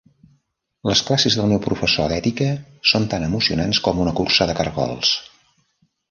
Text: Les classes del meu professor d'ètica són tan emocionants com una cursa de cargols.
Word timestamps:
Les 0.91 1.01
classes 1.09 1.35
del 1.39 1.51
meu 1.51 1.59
professor 1.65 2.07
d'ètica 2.13 2.47
són 2.93 3.05
tan 3.11 3.25
emocionants 3.27 3.81
com 3.89 4.01
una 4.05 4.15
cursa 4.21 4.47
de 4.51 4.55
cargols. 4.61 5.13